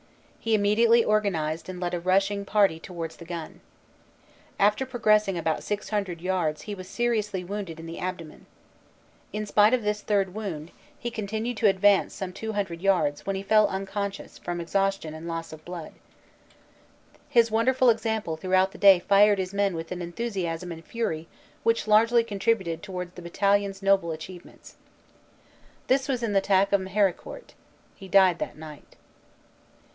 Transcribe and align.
He 0.39 0.55
immediately 0.55 1.03
organized 1.03 1.69
and 1.69 1.79
led 1.79 1.93
a 1.93 1.99
rushing 1.99 2.43
party 2.43 2.79
towards 2.79 3.17
the 3.17 3.25
gun. 3.25 3.61
After 4.57 4.83
progressing 4.83 5.37
about 5.37 5.61
600 5.61 6.19
yards 6.19 6.63
he 6.63 6.73
was 6.73 6.87
seriously 6.89 7.43
wounded 7.43 7.79
in 7.79 7.85
the 7.85 7.99
abdomen. 7.99 8.47
In 9.31 9.45
spite 9.45 9.75
of 9.75 9.83
this 9.83 10.01
third 10.01 10.33
wound, 10.33 10.71
he 10.97 11.11
continued 11.11 11.57
to 11.57 11.67
advance 11.67 12.15
some 12.15 12.33
200 12.33 12.81
yards 12.81 13.27
when 13.27 13.35
he 13.35 13.43
fell 13.43 13.67
uncon 13.67 14.11
scious 14.11 14.39
from 14.41 14.59
exhaustion 14.59 15.13
and 15.13 15.27
loss 15.27 15.53
of 15.53 15.63
blood. 15.63 15.91
His 17.29 17.51
wonderful 17.51 17.91
example 17.91 18.35
throughout 18.35 18.71
the 18.71 18.79
day 18.79 18.97
fired 18.97 19.37
his 19.37 19.53
men 19.53 19.75
with 19.75 19.91
an 19.91 20.01
enthusiasm 20.01 20.71
and 20.71 20.83
fury 20.83 21.27
which 21.61 21.87
largely 21.87 22.23
contributed 22.23 22.81
towards 22.81 23.13
the 23.13 23.21
battalion 23.21 23.69
s 23.69 23.83
noble 23.83 24.09
achievements." 24.11 24.73
This 25.85 26.07
was 26.07 26.23
in 26.23 26.33
the 26.33 26.39
attack 26.39 26.73
on 26.73 26.85
Meharicourt. 26.85 27.53
He 27.95 28.07
died 28.07 28.39
that 28.39 28.57
night. 28.57 28.95